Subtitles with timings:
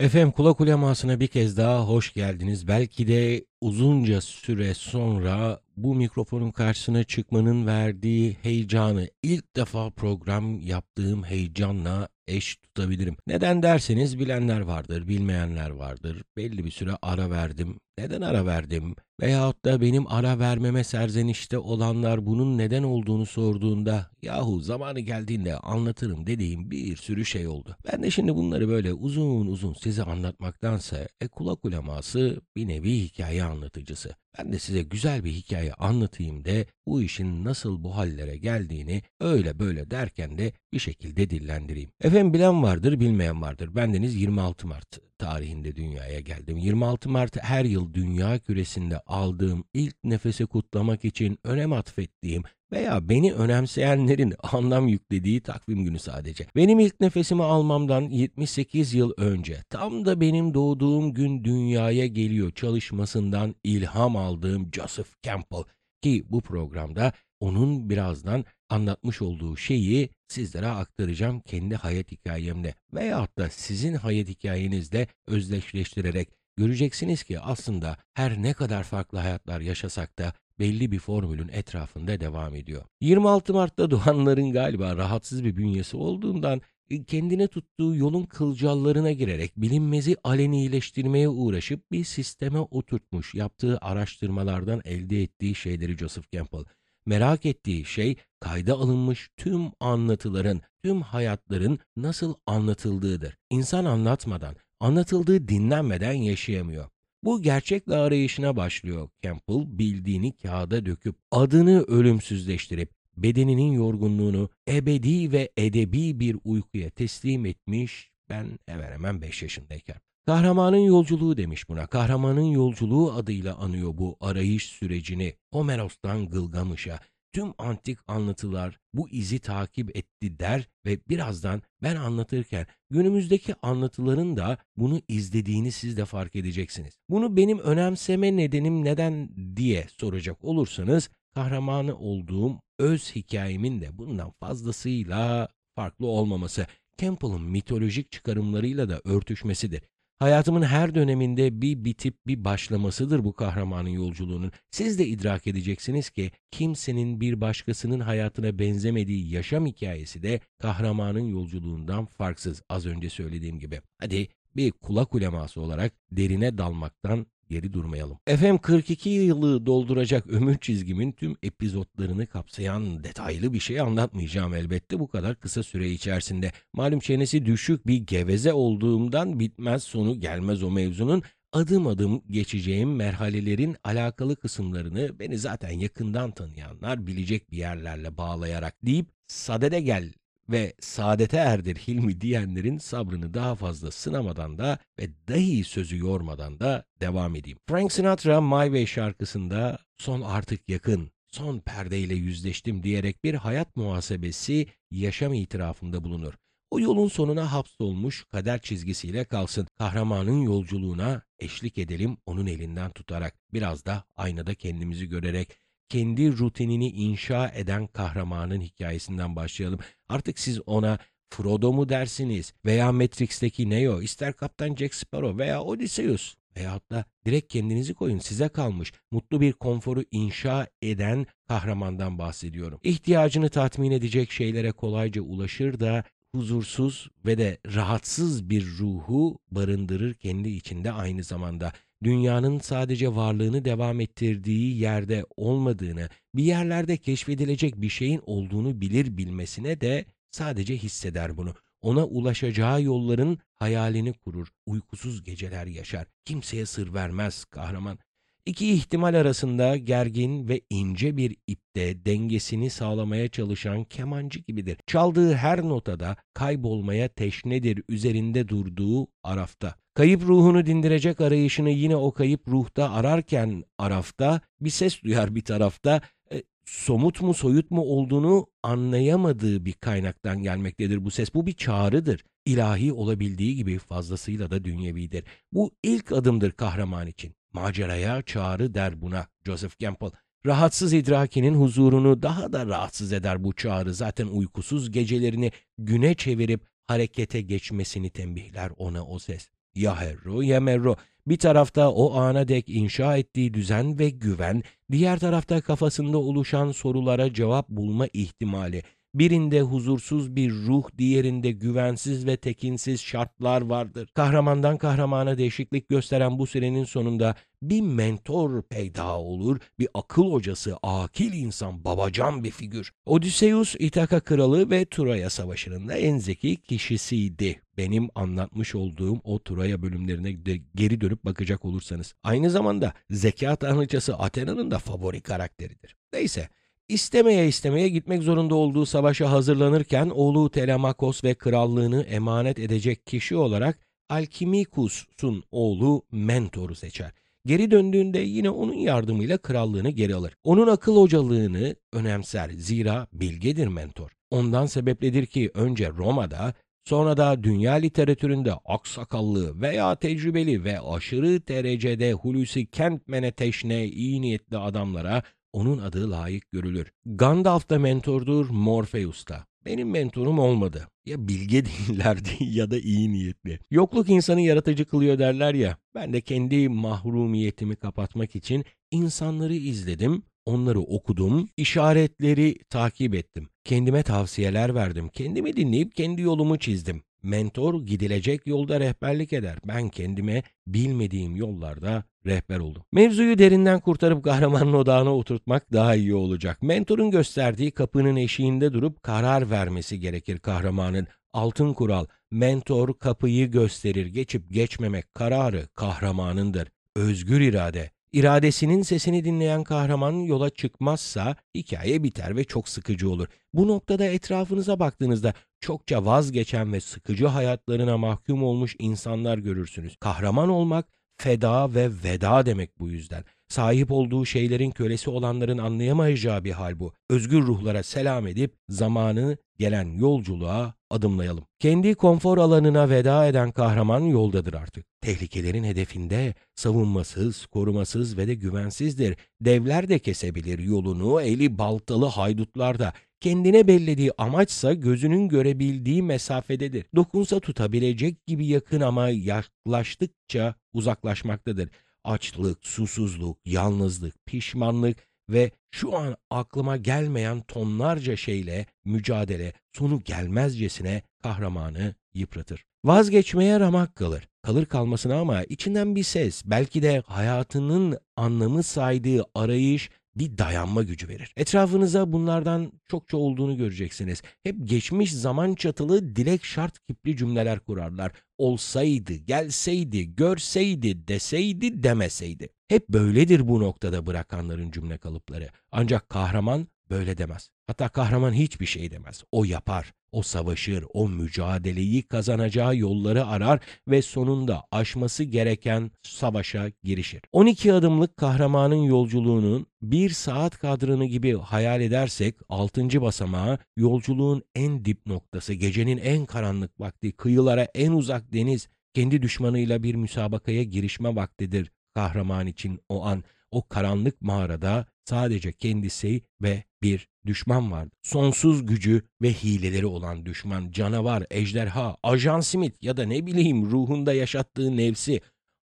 [0.00, 2.68] Efendim kulak ulemasına bir kez daha hoş geldiniz.
[2.68, 11.24] Belki de uzunca süre sonra bu mikrofonun karşısına çıkmanın verdiği heyecanı ilk defa program yaptığım
[11.24, 13.16] heyecanla eş tutabilirim.
[13.26, 16.22] Neden derseniz bilenler vardır, bilmeyenler vardır.
[16.36, 17.80] Belli bir süre ara verdim.
[17.98, 18.94] Neden ara verdim?
[19.20, 26.26] Veyahut da benim ara vermeme serzenişte olanlar bunun neden olduğunu sorduğunda yahu zamanı geldiğinde anlatırım
[26.26, 27.76] dediğim bir sürü şey oldu.
[27.92, 33.44] Ben de şimdi bunları böyle uzun uzun size anlatmaktansa e, kulak uleması bir nevi hikaye
[33.44, 34.14] anlatıcısı.
[34.38, 39.58] Ben de size güzel bir hikaye anlatayım de bu işin nasıl bu hallere geldiğini öyle
[39.58, 41.90] böyle derken de bir şekilde dillendireyim.
[42.00, 43.74] Efendim bilen vardır bilmeyen vardır.
[43.74, 46.56] Bendeniz 26 Mart tarihinde dünyaya geldim.
[46.56, 53.32] 26 Mart her yıl dünya küresinde aldığım ilk nefesi kutlamak için önem atfettiğim veya beni
[53.32, 56.46] önemseyenlerin anlam yüklediği takvim günü sadece.
[56.56, 63.54] Benim ilk nefesimi almamdan 78 yıl önce tam da benim doğduğum gün dünyaya geliyor çalışmasından
[63.64, 65.64] ilham aldığım Joseph Campbell
[66.02, 73.50] ki bu programda onun birazdan anlatmış olduğu şeyi sizlere aktaracağım kendi hayat hikayemde veyahut da
[73.50, 80.92] sizin hayat hikayenizde özdeşleştirerek göreceksiniz ki aslında her ne kadar farklı hayatlar yaşasak da belli
[80.92, 82.84] bir formülün etrafında devam ediyor.
[83.00, 90.16] 26 Mart'ta doğanların galiba rahatsız bir bünyesi olduğundan e, kendine tuttuğu yolun kılcallarına girerek bilinmezi
[90.24, 96.64] alenileştirmeye uğraşıp bir sisteme oturtmuş yaptığı araştırmalardan elde ettiği şeyleri Joseph Campbell.
[97.08, 103.36] Merak ettiği şey kayda alınmış tüm anlatıların, tüm hayatların nasıl anlatıldığıdır.
[103.50, 106.88] İnsan anlatmadan, anlatıldığı dinlenmeden yaşayamıyor.
[107.24, 116.20] Bu gerçekle arayışına başlıyor Campbell bildiğini kağıda döküp adını ölümsüzleştirip bedeninin yorgunluğunu ebedi ve edebi
[116.20, 119.96] bir uykuya teslim etmiş ben hemen hemen 5 yaşındayken.
[120.28, 121.86] Kahramanın yolculuğu demiş buna.
[121.86, 125.34] Kahramanın yolculuğu adıyla anıyor bu arayış sürecini.
[125.52, 127.00] Homeros'tan Gılgamış'a,
[127.32, 134.58] tüm antik anlatılar bu izi takip etti der ve birazdan ben anlatırken günümüzdeki anlatıların da
[134.76, 136.98] bunu izlediğini siz de fark edeceksiniz.
[137.08, 145.48] Bunu benim önemseme nedenim neden diye soracak olursanız kahramanı olduğum öz hikayemin de bundan fazlasıyla
[145.74, 146.66] farklı olmaması.
[146.98, 149.82] Campbell'ın mitolojik çıkarımlarıyla da örtüşmesidir.
[150.18, 154.52] Hayatımın her döneminde bir bitip bir başlamasıdır bu kahramanın yolculuğunun.
[154.70, 162.06] Siz de idrak edeceksiniz ki kimsenin bir başkasının hayatına benzemediği yaşam hikayesi de kahramanın yolculuğundan
[162.06, 163.80] farksız az önce söylediğim gibi.
[163.98, 168.18] Hadi bir kulak uleması olarak derine dalmaktan geri durmayalım.
[168.36, 175.08] FM 42 yılı dolduracak ömür çizgimin tüm epizotlarını kapsayan detaylı bir şey anlatmayacağım elbette bu
[175.08, 176.52] kadar kısa süre içerisinde.
[176.72, 181.22] Malum çenesi düşük bir geveze olduğumdan bitmez sonu gelmez o mevzunun
[181.52, 189.06] adım adım geçeceğim merhalelerin alakalı kısımlarını beni zaten yakından tanıyanlar bilecek bir yerlerle bağlayarak deyip
[189.26, 190.12] sadede gel
[190.48, 196.84] ve saadete erdir Hilmi diyenlerin sabrını daha fazla sınamadan da ve dahi sözü yormadan da
[197.00, 197.58] devam edeyim.
[197.68, 204.66] Frank Sinatra My Way şarkısında son artık yakın, son perdeyle yüzleştim diyerek bir hayat muhasebesi
[204.90, 206.34] yaşam itirafında bulunur.
[206.70, 209.66] O yolun sonuna hapsolmuş kader çizgisiyle kalsın.
[209.78, 213.34] Kahramanın yolculuğuna eşlik edelim onun elinden tutarak.
[213.52, 219.78] Biraz da aynada kendimizi görerek kendi rutinini inşa eden kahramanın hikayesinden başlayalım.
[220.08, 220.98] Artık siz ona
[221.30, 227.52] Frodo mu dersiniz veya Matrix'teki Neo, ister Kaptan Jack Sparrow veya Odysseus veyahut da direkt
[227.52, 232.80] kendinizi koyun size kalmış mutlu bir konforu inşa eden kahramandan bahsediyorum.
[232.82, 236.04] İhtiyacını tatmin edecek şeylere kolayca ulaşır da
[236.34, 241.72] huzursuz ve de rahatsız bir ruhu barındırır kendi içinde aynı zamanda
[242.02, 249.80] dünyanın sadece varlığını devam ettirdiği yerde olmadığını, bir yerlerde keşfedilecek bir şeyin olduğunu bilir bilmesine
[249.80, 251.54] de sadece hisseder bunu.
[251.80, 256.06] Ona ulaşacağı yolların hayalini kurur, uykusuz geceler yaşar.
[256.24, 257.98] Kimseye sır vermez kahraman.
[258.46, 264.78] İki ihtimal arasında gergin ve ince bir ipte dengesini sağlamaya çalışan kemancı gibidir.
[264.86, 269.74] Çaldığı her notada kaybolmaya teşnedir üzerinde durduğu arafta.
[269.98, 276.00] Kayıp ruhunu dindirecek arayışını yine o kayıp ruhta ararken arafta bir ses duyar bir tarafta.
[276.32, 281.34] E, somut mu soyut mu olduğunu anlayamadığı bir kaynaktan gelmektedir bu ses.
[281.34, 282.24] Bu bir çağrıdır.
[282.46, 285.24] İlahi olabildiği gibi fazlasıyla da dünyevidir.
[285.52, 287.34] Bu ilk adımdır kahraman için.
[287.52, 290.10] Maceraya çağrı der buna Joseph Campbell.
[290.46, 293.94] Rahatsız idrakinin huzurunu daha da rahatsız eder bu çağrı.
[293.94, 299.48] Zaten uykusuz gecelerini güne çevirip harekete geçmesini tembihler ona o ses.
[299.78, 300.96] Ya herro ya merro.
[301.26, 307.32] Bir tarafta o ana dek inşa ettiği düzen ve güven, diğer tarafta kafasında oluşan sorulara
[307.32, 308.82] cevap bulma ihtimali.
[309.14, 314.08] Birinde huzursuz bir ruh, diğerinde güvensiz ve tekinsiz şartlar vardır.
[314.14, 321.32] Kahramandan kahramana değişiklik gösteren bu sürenin sonunda bir mentor peyda olur, bir akıl hocası, akil
[321.32, 322.92] insan, babacan bir figür.
[323.06, 327.62] Odysseus, İtaka kralı ve Troya savaşının da en zeki kişisiydi.
[327.76, 332.14] Benim anlatmış olduğum o Troya bölümlerine de geri dönüp bakacak olursanız.
[332.22, 335.96] Aynı zamanda zeka tanrıçası Athena'nın da favori karakteridir.
[336.12, 336.48] Neyse,
[336.88, 343.78] İstemeye istemeye gitmek zorunda olduğu savaşa hazırlanırken oğlu Telemakos ve krallığını emanet edecek kişi olarak
[344.08, 347.12] Alkimikus'un oğlu Mentor'u seçer.
[347.46, 350.36] Geri döndüğünde yine onun yardımıyla krallığını geri alır.
[350.44, 354.10] Onun akıl hocalığını önemser zira bilgedir Mentor.
[354.30, 356.54] Ondan sebepledir ki önce Roma'da
[356.84, 364.58] sonra da dünya literatüründe aksakallı veya tecrübeli ve aşırı derecede Hulusi Kent meneteşne iyi niyetli
[364.58, 366.92] adamlara onun adı layık görülür.
[367.06, 369.46] Gandalf da mentordur, Morpheus da.
[369.64, 370.88] Benim mentorum olmadı.
[371.06, 373.58] Ya bilge değillerdi ya da iyi niyetli.
[373.70, 375.76] Yokluk insanı yaratıcı kılıyor derler ya.
[375.94, 383.48] Ben de kendi mahrumiyetimi kapatmak için insanları izledim, onları okudum, işaretleri takip ettim.
[383.64, 385.08] Kendime tavsiyeler verdim.
[385.08, 387.02] Kendimi dinleyip kendi yolumu çizdim.
[387.22, 389.58] Mentor gidilecek yolda rehberlik eder.
[389.64, 392.82] Ben kendime bilmediğim yollarda rehber oldum.
[392.92, 396.62] Mevzuyu derinden kurtarıp kahramanın odağına oturtmak daha iyi olacak.
[396.62, 401.06] Mentorun gösterdiği kapının eşiğinde durup karar vermesi gerekir kahramanın.
[401.32, 406.68] Altın kural, mentor kapıyı gösterir, geçip geçmemek kararı kahramanındır.
[406.96, 413.28] Özgür irade, İradesinin sesini dinleyen kahraman yola çıkmazsa hikaye biter ve çok sıkıcı olur.
[413.54, 419.96] Bu noktada etrafınıza baktığınızda çokça vazgeçen ve sıkıcı hayatlarına mahkum olmuş insanlar görürsünüz.
[419.96, 423.24] Kahraman olmak feda ve veda demek bu yüzden.
[423.48, 426.92] Sahip olduğu şeylerin kölesi olanların anlayamayacağı bir hal bu.
[427.10, 431.44] Özgür ruhlara selam edip zamanı gelen yolculuğa adımlayalım.
[431.58, 434.86] Kendi konfor alanına veda eden kahraman yoldadır artık.
[435.00, 439.16] Tehlikelerin hedefinde savunmasız, korumasız ve de güvensizdir.
[439.40, 442.92] Devler de kesebilir yolunu, eli baltalı haydutlar da.
[443.20, 446.84] Kendine bellediği amaçsa gözünün görebildiği mesafededir.
[446.96, 451.70] Dokunsa tutabilecek gibi yakın ama yaklaştıkça uzaklaşmaktadır.
[452.08, 454.98] Açlık, susuzluk, yalnızlık, pişmanlık
[455.30, 462.64] ve şu an aklıma gelmeyen tonlarca şeyle mücadele sonu gelmezcesine kahramanı yıpratır.
[462.84, 464.28] Vazgeçmeye ramak kalır.
[464.42, 471.08] Kalır kalmasına ama içinden bir ses, belki de hayatının anlamı saydığı arayış bir dayanma gücü
[471.08, 471.32] verir.
[471.36, 474.22] Etrafınıza bunlardan çokça olduğunu göreceksiniz.
[474.42, 478.12] Hep geçmiş zaman çatılı dilek şart kipli cümleler kurarlar.
[478.38, 482.48] Olsaydı, gelseydi, görseydi, deseydi, demeseydi.
[482.68, 485.48] Hep böyledir bu noktada bırakanların cümle kalıpları.
[485.72, 487.50] Ancak kahraman böyle demez.
[487.66, 489.24] Hatta kahraman hiçbir şey demez.
[489.32, 497.22] O yapar, o savaşır, o mücadeleyi kazanacağı yolları arar ve sonunda aşması gereken savaşa girişir.
[497.32, 503.00] 12 adımlık kahramanın yolculuğunun bir saat kadranı gibi hayal edersek 6.
[503.00, 509.82] basamağı yolculuğun en dip noktası, gecenin en karanlık vakti, kıyılara en uzak deniz, kendi düşmanıyla
[509.82, 513.24] bir müsabakaya girişme vaktidir kahraman için o an.
[513.50, 517.90] O karanlık mağarada sadece kendisi ve bir düşman vardı.
[518.02, 524.12] Sonsuz gücü ve hileleri olan düşman, canavar, ejderha, ajan simit ya da ne bileyim ruhunda
[524.12, 525.20] yaşattığı nefsi.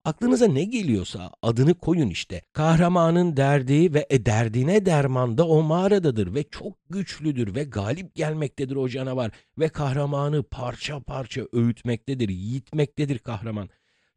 [0.05, 2.41] Aklınıza ne geliyorsa adını koyun işte.
[2.53, 8.75] Kahramanın derdi ve e, derdine derman da o mağaradadır ve çok güçlüdür ve galip gelmektedir
[8.75, 13.69] o canavar ve kahramanı parça parça öğütmektedir, yiğitmektedir kahraman.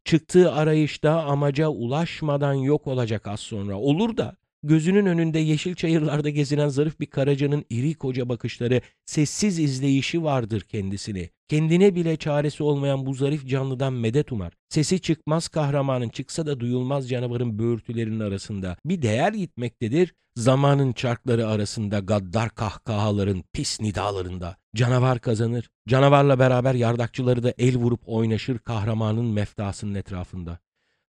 [0.05, 3.77] Çıktığı arayışta amaca ulaşmadan yok olacak az sonra.
[3.77, 10.23] Olur da Gözünün önünde yeşil çayırlarda gezinen zarif bir karacanın iri koca bakışları, sessiz izleyişi
[10.23, 11.29] vardır kendisini.
[11.47, 14.53] Kendine bile çaresi olmayan bu zarif canlıdan medet umar.
[14.69, 18.77] Sesi çıkmaz kahramanın çıksa da duyulmaz canavarın böğürtülerinin arasında.
[18.85, 24.57] Bir değer gitmektedir zamanın çarkları arasında gaddar kahkahaların pis nidalarında.
[24.75, 25.69] Canavar kazanır.
[25.87, 30.59] Canavarla beraber yardakçıları da el vurup oynaşır kahramanın meftasının etrafında.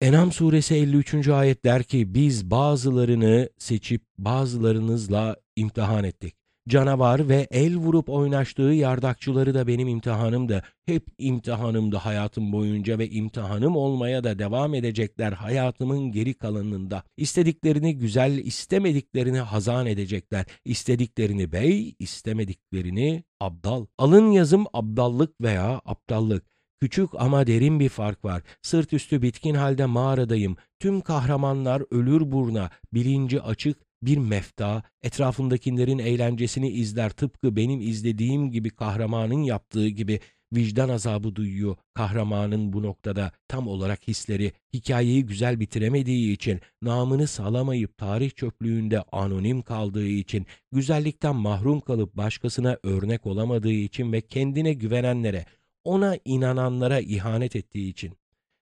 [0.01, 1.27] Enam suresi 53.
[1.27, 6.35] ayet der ki biz bazılarını seçip bazılarınızla imtihan ettik.
[6.69, 10.63] Canavar ve el vurup oynaştığı yardakçıları da benim imtihanımdı.
[10.85, 17.03] Hep imtihanımdı hayatım boyunca ve imtihanım olmaya da devam edecekler hayatımın geri kalanında.
[17.17, 20.45] İstediklerini güzel, istemediklerini hazan edecekler.
[20.65, 23.85] İstediklerini bey, istemediklerini abdal.
[23.97, 26.51] Alın yazım abdallık veya aptallık.
[26.81, 28.41] Küçük ama derin bir fark var.
[28.61, 30.55] Sırt üstü bitkin halde mağaradayım.
[30.79, 32.69] Tüm kahramanlar ölür burna.
[32.93, 40.19] Bilinci açık bir mefta, etrafındakilerin eğlencesini izler tıpkı benim izlediğim gibi kahramanın yaptığı gibi
[40.53, 41.75] vicdan azabı duyuyor.
[41.93, 49.61] Kahramanın bu noktada tam olarak hisleri, hikayeyi güzel bitiremediği için, namını salamayıp tarih çöplüğünde anonim
[49.61, 55.45] kaldığı için, güzellikten mahrum kalıp başkasına örnek olamadığı için ve kendine güvenenlere,
[55.83, 58.13] ona inananlara ihanet ettiği için.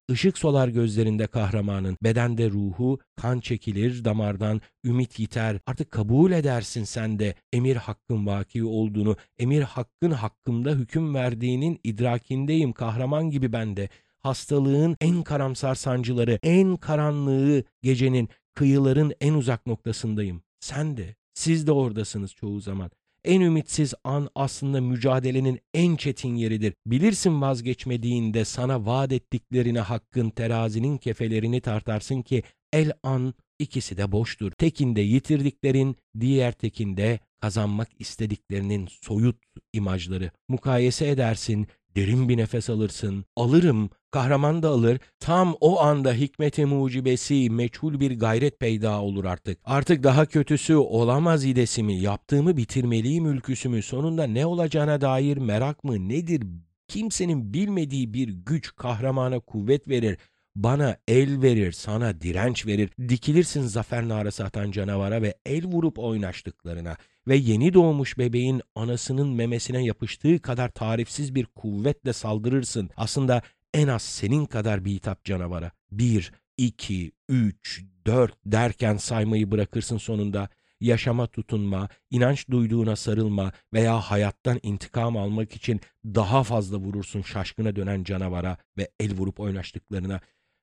[0.09, 7.19] Işık solar gözlerinde kahramanın, bedende ruhu, kan çekilir damardan, ümit yiter, artık kabul edersin sen
[7.19, 13.89] de emir hakkın vaki olduğunu, emir hakkın hakkımda hüküm verdiğinin idrakindeyim kahraman gibi ben de.
[14.19, 20.43] Hastalığın en karamsar sancıları, en karanlığı gecenin, kıyıların en uzak noktasındayım.
[20.59, 22.91] Sen de, siz de oradasınız çoğu zaman.
[23.25, 26.73] En ümitsiz an aslında mücadelenin en çetin yeridir.
[26.85, 34.51] Bilirsin vazgeçmediğinde sana vaat ettiklerine hakkın terazinin kefelerini tartarsın ki el an ikisi de boştur.
[34.51, 39.37] Tekinde yitirdiklerin, diğer tekinde kazanmak istediklerinin soyut
[39.73, 40.31] imajları.
[40.47, 43.25] Mukayese edersin, derin bir nefes alırsın.
[43.35, 44.99] Alırım, kahraman da alır.
[45.19, 49.59] Tam o anda hikmeti mucibesi meçhul bir gayret peyda olur artık.
[49.65, 55.83] Artık daha kötüsü olamaz idesi mi, yaptığımı bitirmeliyim ülküsü mü, sonunda ne olacağına dair merak
[55.83, 56.43] mı nedir?
[56.87, 60.17] Kimsenin bilmediği bir güç kahramana kuvvet verir.
[60.55, 62.89] Bana el verir, sana direnç verir.
[63.09, 66.97] Dikilirsin zafer narası atan canavara ve el vurup oynaştıklarına
[67.27, 72.89] ve yeni doğmuş bebeğin anasının memesine yapıştığı kadar tarifsiz bir kuvvetle saldırırsın.
[72.97, 73.41] Aslında
[73.73, 75.71] en az senin kadar bir hitap canavara.
[75.91, 80.49] Bir, iki, üç, dört derken saymayı bırakırsın sonunda.
[80.81, 88.03] Yaşama tutunma, inanç duyduğuna sarılma veya hayattan intikam almak için daha fazla vurursun şaşkına dönen
[88.03, 90.21] canavara ve el vurup oynaştıklarına.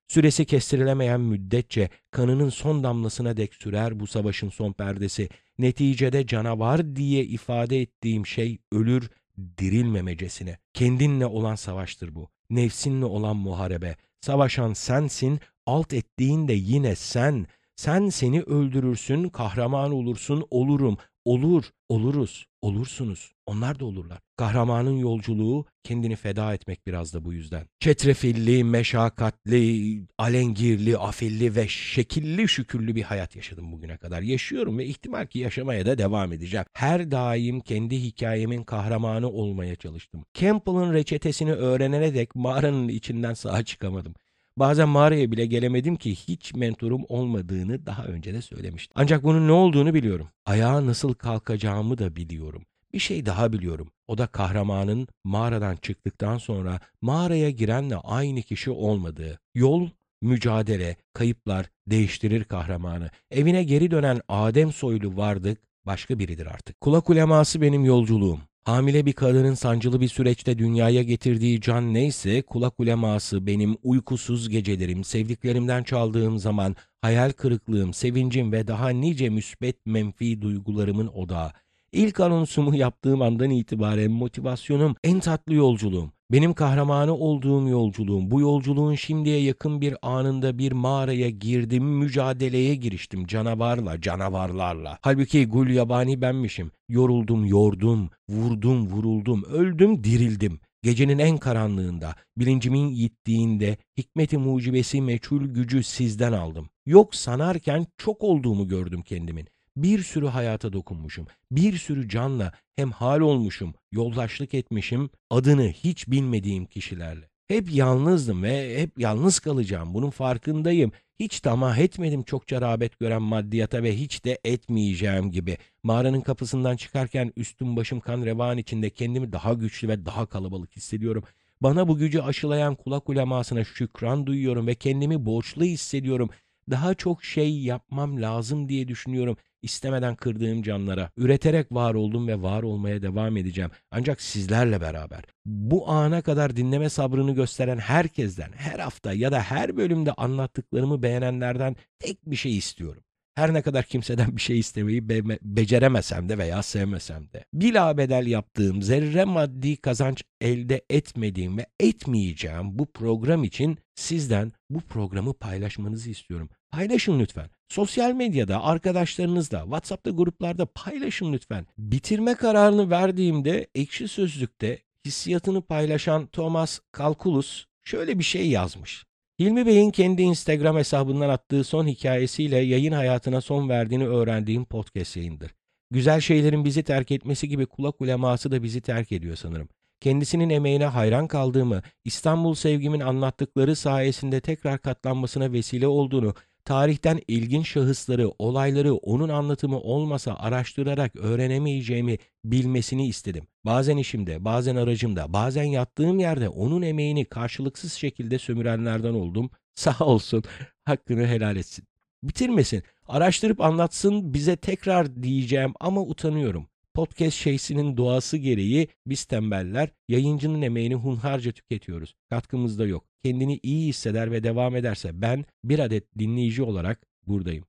[0.08, 5.28] Süresi kestirilemeyen müddetçe kanının son damlasına dek sürer bu savaşın son perdesi.
[5.58, 9.10] Neticede canavar diye ifade ettiğim şey ölür
[9.58, 10.58] dirilmemecesine.
[10.74, 12.35] Kendinle olan savaştır bu.
[12.50, 13.96] Nefsinle olan muharebe.
[14.20, 17.46] Savaşan sensin, alt ettiğin de yine sen.
[17.76, 20.96] Sen seni öldürürsün, kahraman olursun, olurum.
[21.26, 23.32] Olur, oluruz, olursunuz.
[23.46, 24.18] Onlar da olurlar.
[24.36, 27.66] Kahramanın yolculuğu kendini feda etmek biraz da bu yüzden.
[27.80, 34.22] Çetrefilli, meşakkatli, alengirli, afilli ve şekilli şükürlü bir hayat yaşadım bugüne kadar.
[34.22, 36.66] Yaşıyorum ve ihtimal ki yaşamaya da devam edeceğim.
[36.72, 40.24] Her daim kendi hikayemin kahramanı olmaya çalıştım.
[40.34, 44.14] Campbell'ın reçetesini öğrenene dek mağaranın içinden sağa çıkamadım.
[44.58, 48.92] Bazen mağaraya bile gelemedim ki hiç mentorum olmadığını daha önce de söylemiştim.
[48.94, 50.28] Ancak bunun ne olduğunu biliyorum.
[50.46, 52.62] Ayağa nasıl kalkacağımı da biliyorum.
[52.92, 53.90] Bir şey daha biliyorum.
[54.08, 59.38] O da kahramanın mağaradan çıktıktan sonra mağaraya girenle aynı kişi olmadığı.
[59.54, 59.88] Yol,
[60.22, 63.10] mücadele, kayıplar değiştirir kahramanı.
[63.30, 66.80] Evine geri dönen Adem soylu vardık başka biridir artık.
[66.80, 68.40] Kulak uleması benim yolculuğum.
[68.66, 75.04] Hamile bir kadının sancılı bir süreçte dünyaya getirdiği can neyse kulak uleması benim uykusuz gecelerim,
[75.04, 81.52] sevdiklerimden çaldığım zaman hayal kırıklığım, sevincim ve daha nice müsbet menfi duygularımın odağı.
[81.92, 86.15] İlk anonsumu yaptığım andan itibaren motivasyonum en tatlı yolculuğum.
[86.32, 88.30] Benim kahramanı olduğum yolculuğum.
[88.30, 94.98] Bu yolculuğun şimdiye yakın bir anında bir mağaraya girdim, mücadeleye giriştim canavarla, canavarlarla.
[95.02, 96.70] Halbuki gul yabani benmişim.
[96.88, 100.60] Yoruldum, yordum, vurdum, vuruldum, öldüm, dirildim.
[100.82, 106.68] Gecenin en karanlığında, bilincimin yittiğinde hikmeti mucibesi meçhul gücü sizden aldım.
[106.86, 109.48] Yok sanarken çok olduğumu gördüm kendimin.
[109.76, 111.26] Bir sürü hayata dokunmuşum.
[111.50, 117.28] Bir sürü canla hem hal olmuşum, yoldaşlık etmişim adını hiç bilmediğim kişilerle.
[117.48, 119.94] Hep yalnızdım ve hep yalnız kalacağım.
[119.94, 120.92] Bunun farkındayım.
[121.20, 125.58] Hiç tamah etmedim çokça rağbet gören maddiyata ve hiç de etmeyeceğim gibi.
[125.82, 131.24] Mağaranın kapısından çıkarken üstüm başım kan revan içinde kendimi daha güçlü ve daha kalabalık hissediyorum.
[131.60, 136.30] Bana bu gücü aşılayan kulak ulemasına şükran duyuyorum ve kendimi borçlu hissediyorum.
[136.70, 141.10] Daha çok şey yapmam lazım diye düşünüyorum istemeden kırdığım canlara.
[141.16, 143.70] Üreterek var oldum ve var olmaya devam edeceğim.
[143.90, 145.22] Ancak sizlerle beraber.
[145.46, 151.76] Bu ana kadar dinleme sabrını gösteren herkesten, her hafta ya da her bölümde anlattıklarımı beğenenlerden
[151.98, 153.02] tek bir şey istiyorum.
[153.36, 157.44] Her ne kadar kimseden bir şey istemeyi be- beceremesem de veya sevmesem de.
[157.54, 164.80] Bila bedel yaptığım, zerre maddi kazanç elde etmediğim ve etmeyeceğim bu program için sizden bu
[164.80, 166.48] programı paylaşmanızı istiyorum.
[166.70, 167.50] Paylaşın lütfen.
[167.68, 171.66] Sosyal medyada, arkadaşlarınızla, WhatsApp'ta gruplarda paylaşın lütfen.
[171.78, 179.04] Bitirme kararını verdiğimde ekşi sözlükte hissiyatını paylaşan Thomas Kalkulus şöyle bir şey yazmış.
[179.38, 185.54] Hilmi Bey'in kendi Instagram hesabından attığı son hikayesiyle yayın hayatına son verdiğini öğrendiğim podcast yayındır.
[185.90, 189.68] Güzel şeylerin bizi terk etmesi gibi kulak uleması da bizi terk ediyor sanırım.
[190.00, 196.34] Kendisinin emeğine hayran kaldığımı, İstanbul sevgimin anlattıkları sayesinde tekrar katlanmasına vesile olduğunu,
[196.66, 203.46] tarihten ilginç şahısları, olayları onun anlatımı olmasa araştırarak öğrenemeyeceğimi bilmesini istedim.
[203.64, 209.50] Bazen işimde, bazen aracımda, bazen yattığım yerde onun emeğini karşılıksız şekilde sömürenlerden oldum.
[209.74, 210.42] Sağ olsun,
[210.84, 211.84] hakkını helal etsin.
[212.22, 216.68] Bitirmesin, araştırıp anlatsın bize tekrar diyeceğim ama utanıyorum.
[216.96, 222.14] Podcast şeysinin doğası gereği biz tembeller yayıncının emeğini hunharca tüketiyoruz.
[222.30, 223.04] Katkımız da yok.
[223.24, 227.64] Kendini iyi hisseder ve devam ederse ben bir adet dinleyici olarak buradayım.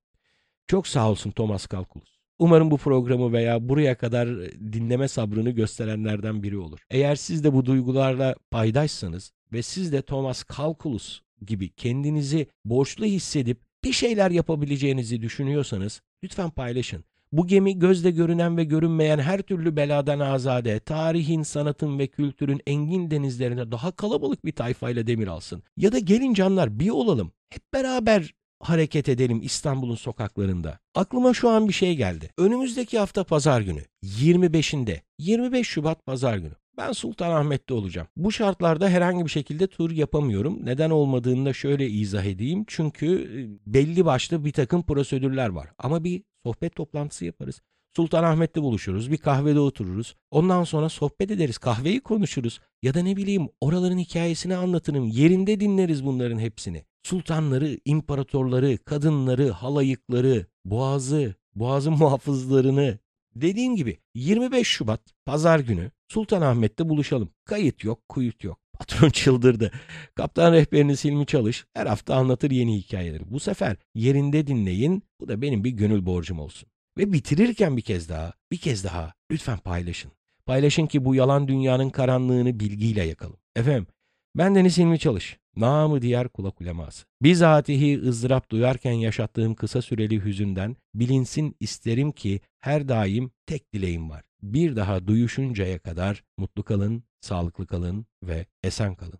[0.66, 2.18] Çok sağ olsun Thomas Kalkulus.
[2.38, 4.28] Umarım bu programı veya buraya kadar
[4.72, 6.80] dinleme sabrını gösterenlerden biri olur.
[6.90, 13.60] Eğer siz de bu duygularla paydaşsanız ve siz de Thomas Kalkulus gibi kendinizi borçlu hissedip
[13.84, 17.04] bir şeyler yapabileceğinizi düşünüyorsanız lütfen paylaşın.
[17.32, 23.10] Bu gemi gözle görünen ve görünmeyen her türlü beladan azade, tarihin, sanatın ve kültürün engin
[23.10, 25.62] denizlerine daha kalabalık bir tayfayla demir alsın.
[25.76, 27.32] Ya da gelin canlar bir olalım.
[27.50, 30.78] Hep beraber hareket edelim İstanbul'un sokaklarında.
[30.94, 32.30] Aklıma şu an bir şey geldi.
[32.38, 36.54] Önümüzdeki hafta pazar günü 25'inde 25 Şubat pazar günü.
[36.78, 38.08] Ben Sultanahmet'te olacağım.
[38.16, 40.66] Bu şartlarda herhangi bir şekilde tur yapamıyorum.
[40.66, 42.64] Neden olmadığını da şöyle izah edeyim.
[42.66, 43.28] Çünkü
[43.66, 45.68] belli başlı bir takım prosedürler var.
[45.78, 47.60] Ama bir sohbet toplantısı yaparız.
[47.96, 50.16] Sultanahmet'te buluşuruz, bir kahvede otururuz.
[50.30, 52.60] Ondan sonra sohbet ederiz, kahveyi konuşuruz.
[52.82, 56.84] Ya da ne bileyim oraların hikayesini anlatırım, yerinde dinleriz bunların hepsini.
[57.02, 62.98] Sultanları, imparatorları, kadınları, halayıkları, boğazı, boğazın muhafızlarını.
[63.34, 67.30] Dediğim gibi 25 Şubat pazar günü Sultanahmet'te buluşalım.
[67.44, 68.58] Kayıt yok, kuyut yok.
[68.78, 69.72] Patron çıldırdı.
[70.14, 73.30] Kaptan rehberiniz Hilmi Çalış her hafta anlatır yeni hikayeleri.
[73.30, 75.02] Bu sefer yerinde dinleyin.
[75.20, 76.68] Bu da benim bir gönül borcum olsun.
[76.98, 80.12] Ve bitirirken bir kez daha, bir kez daha lütfen paylaşın.
[80.46, 83.36] Paylaşın ki bu yalan dünyanın karanlığını bilgiyle yakalım.
[83.56, 83.86] Efendim,
[84.34, 85.38] ben Deniz Hilmi Çalış.
[85.56, 87.06] Namı diğer kulak uleması.
[87.22, 94.27] Bizatihi ızdırap duyarken yaşattığım kısa süreli hüzünden bilinsin isterim ki her daim tek dileğim var.
[94.42, 99.18] Bir daha duyuşuncaya kadar mutlu kalın, sağlıklı kalın ve esen kalın.